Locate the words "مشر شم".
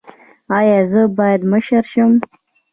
1.51-2.11